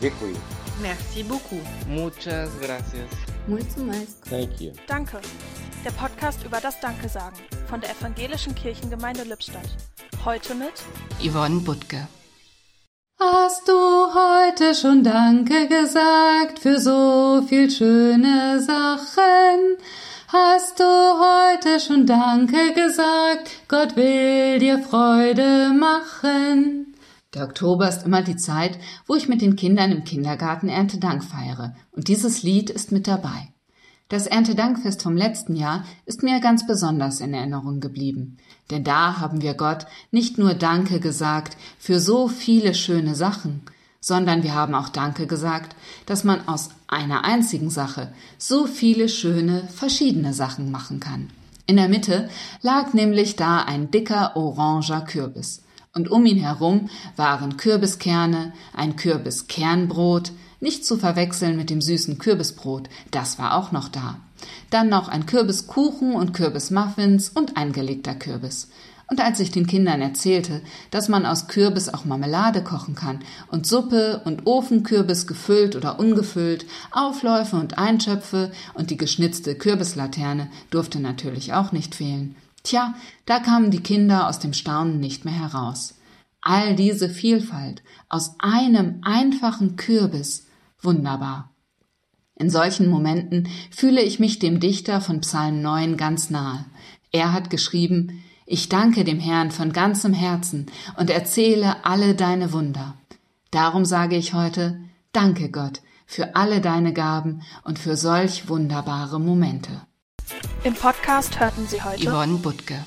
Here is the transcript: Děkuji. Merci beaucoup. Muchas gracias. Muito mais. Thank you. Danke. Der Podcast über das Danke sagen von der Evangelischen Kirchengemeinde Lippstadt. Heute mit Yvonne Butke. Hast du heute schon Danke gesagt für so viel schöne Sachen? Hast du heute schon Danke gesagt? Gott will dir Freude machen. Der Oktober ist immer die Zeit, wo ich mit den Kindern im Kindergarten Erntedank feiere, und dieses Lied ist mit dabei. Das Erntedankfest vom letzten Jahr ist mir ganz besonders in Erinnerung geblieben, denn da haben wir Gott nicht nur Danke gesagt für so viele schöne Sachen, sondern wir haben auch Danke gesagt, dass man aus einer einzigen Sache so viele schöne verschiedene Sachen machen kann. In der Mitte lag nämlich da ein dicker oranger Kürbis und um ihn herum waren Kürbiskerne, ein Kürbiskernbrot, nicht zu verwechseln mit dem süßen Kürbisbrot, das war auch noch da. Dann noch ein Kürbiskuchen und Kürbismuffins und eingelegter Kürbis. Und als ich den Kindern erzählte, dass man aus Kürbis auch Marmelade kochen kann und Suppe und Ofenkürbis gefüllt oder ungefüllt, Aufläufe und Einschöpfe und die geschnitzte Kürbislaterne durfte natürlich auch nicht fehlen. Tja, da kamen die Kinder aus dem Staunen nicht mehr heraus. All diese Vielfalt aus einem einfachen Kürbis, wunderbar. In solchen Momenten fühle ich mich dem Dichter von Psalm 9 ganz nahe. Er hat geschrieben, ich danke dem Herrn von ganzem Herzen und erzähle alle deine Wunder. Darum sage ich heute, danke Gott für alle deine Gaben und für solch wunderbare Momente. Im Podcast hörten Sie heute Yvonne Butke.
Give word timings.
Děkuji. 0.00 0.36
Merci 0.80 1.24
beaucoup. 1.24 1.62
Muchas 1.86 2.50
gracias. 2.60 3.10
Muito 3.48 3.80
mais. 3.80 4.14
Thank 4.30 4.60
you. 4.60 4.72
Danke. 4.88 5.20
Der 5.84 5.92
Podcast 5.92 6.44
über 6.44 6.60
das 6.60 6.80
Danke 6.80 7.08
sagen 7.08 7.36
von 7.68 7.80
der 7.80 7.90
Evangelischen 7.90 8.54
Kirchengemeinde 8.54 9.24
Lippstadt. 9.24 9.68
Heute 10.24 10.54
mit 10.54 10.72
Yvonne 11.20 11.60
Butke. 11.60 12.06
Hast 13.20 13.66
du 13.66 13.72
heute 13.72 14.74
schon 14.74 15.02
Danke 15.02 15.66
gesagt 15.66 16.60
für 16.60 16.78
so 16.78 17.42
viel 17.48 17.68
schöne 17.68 18.60
Sachen? 18.60 19.76
Hast 20.28 20.78
du 20.78 20.84
heute 20.84 21.80
schon 21.80 22.06
Danke 22.06 22.72
gesagt? 22.74 23.50
Gott 23.66 23.96
will 23.96 24.58
dir 24.60 24.78
Freude 24.78 25.72
machen. 25.72 26.87
Der 27.34 27.44
Oktober 27.44 27.86
ist 27.86 28.06
immer 28.06 28.22
die 28.22 28.36
Zeit, 28.36 28.78
wo 29.06 29.14
ich 29.14 29.28
mit 29.28 29.42
den 29.42 29.54
Kindern 29.54 29.92
im 29.92 30.04
Kindergarten 30.04 30.70
Erntedank 30.70 31.22
feiere, 31.22 31.74
und 31.92 32.08
dieses 32.08 32.42
Lied 32.42 32.70
ist 32.70 32.90
mit 32.90 33.06
dabei. 33.06 33.52
Das 34.08 34.26
Erntedankfest 34.26 35.02
vom 35.02 35.14
letzten 35.14 35.54
Jahr 35.54 35.84
ist 36.06 36.22
mir 36.22 36.40
ganz 36.40 36.66
besonders 36.66 37.20
in 37.20 37.34
Erinnerung 37.34 37.80
geblieben, 37.80 38.38
denn 38.70 38.82
da 38.82 39.18
haben 39.18 39.42
wir 39.42 39.52
Gott 39.52 39.84
nicht 40.10 40.38
nur 40.38 40.54
Danke 40.54 41.00
gesagt 41.00 41.58
für 41.78 42.00
so 42.00 42.28
viele 42.28 42.72
schöne 42.72 43.14
Sachen, 43.14 43.60
sondern 44.00 44.42
wir 44.42 44.54
haben 44.54 44.74
auch 44.74 44.88
Danke 44.88 45.26
gesagt, 45.26 45.76
dass 46.06 46.24
man 46.24 46.48
aus 46.48 46.70
einer 46.86 47.26
einzigen 47.26 47.68
Sache 47.68 48.10
so 48.38 48.66
viele 48.66 49.10
schöne 49.10 49.68
verschiedene 49.68 50.32
Sachen 50.32 50.70
machen 50.70 50.98
kann. 50.98 51.28
In 51.66 51.76
der 51.76 51.90
Mitte 51.90 52.30
lag 52.62 52.94
nämlich 52.94 53.36
da 53.36 53.58
ein 53.60 53.90
dicker 53.90 54.34
oranger 54.34 55.02
Kürbis 55.02 55.62
und 55.94 56.10
um 56.10 56.26
ihn 56.26 56.38
herum 56.38 56.88
waren 57.16 57.56
Kürbiskerne, 57.56 58.52
ein 58.74 58.96
Kürbiskernbrot, 58.96 60.32
nicht 60.60 60.84
zu 60.84 60.96
verwechseln 60.96 61.56
mit 61.56 61.70
dem 61.70 61.80
süßen 61.80 62.18
Kürbisbrot, 62.18 62.88
das 63.10 63.38
war 63.38 63.56
auch 63.56 63.72
noch 63.72 63.88
da. 63.88 64.16
Dann 64.70 64.88
noch 64.88 65.08
ein 65.08 65.26
Kürbiskuchen 65.26 66.14
und 66.14 66.34
Kürbismuffins 66.34 67.28
und 67.28 67.56
eingelegter 67.56 68.14
Kürbis. 68.14 68.68
Und 69.10 69.20
als 69.20 69.40
ich 69.40 69.50
den 69.50 69.66
Kindern 69.66 70.02
erzählte, 70.02 70.60
dass 70.90 71.08
man 71.08 71.24
aus 71.24 71.48
Kürbis 71.48 71.88
auch 71.88 72.04
Marmelade 72.04 72.62
kochen 72.62 72.94
kann 72.94 73.20
und 73.50 73.66
Suppe 73.66 74.20
und 74.26 74.46
Ofenkürbis 74.46 75.26
gefüllt 75.26 75.76
oder 75.76 75.98
ungefüllt, 75.98 76.66
Aufläufe 76.90 77.56
und 77.56 77.78
Einschöpfe 77.78 78.52
und 78.74 78.90
die 78.90 78.98
geschnitzte 78.98 79.54
Kürbislaterne 79.54 80.50
durfte 80.70 81.00
natürlich 81.00 81.54
auch 81.54 81.72
nicht 81.72 81.94
fehlen. 81.94 82.36
Tja, 82.68 82.94
da 83.24 83.40
kamen 83.40 83.70
die 83.70 83.80
Kinder 83.80 84.28
aus 84.28 84.40
dem 84.40 84.52
Staunen 84.52 85.00
nicht 85.00 85.24
mehr 85.24 85.32
heraus. 85.32 85.94
All 86.42 86.76
diese 86.76 87.08
Vielfalt 87.08 87.82
aus 88.10 88.34
einem 88.40 89.00
einfachen 89.00 89.76
Kürbis, 89.76 90.48
wunderbar. 90.82 91.50
In 92.34 92.50
solchen 92.50 92.90
Momenten 92.90 93.48
fühle 93.70 94.02
ich 94.02 94.18
mich 94.20 94.38
dem 94.38 94.60
Dichter 94.60 95.00
von 95.00 95.22
Psalm 95.22 95.62
9 95.62 95.96
ganz 95.96 96.28
nahe. 96.28 96.66
Er 97.10 97.32
hat 97.32 97.48
geschrieben, 97.48 98.22
ich 98.44 98.68
danke 98.68 99.02
dem 99.02 99.18
Herrn 99.18 99.50
von 99.50 99.72
ganzem 99.72 100.12
Herzen 100.12 100.66
und 100.98 101.08
erzähle 101.08 101.86
alle 101.86 102.14
deine 102.14 102.52
Wunder. 102.52 102.98
Darum 103.50 103.86
sage 103.86 104.16
ich 104.16 104.34
heute, 104.34 104.78
danke 105.12 105.50
Gott 105.50 105.80
für 106.04 106.36
alle 106.36 106.60
deine 106.60 106.92
Gaben 106.92 107.40
und 107.64 107.78
für 107.78 107.96
solch 107.96 108.50
wunderbare 108.50 109.18
Momente. 109.18 109.87
Im 110.64 110.74
Podcast 110.74 111.38
hörten 111.40 111.66
Sie 111.66 111.82
heute 111.82 112.08
Yvonne 112.08 112.38
Butke. 112.38 112.84